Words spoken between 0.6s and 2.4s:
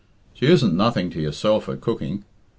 nothing to yourself at cooking.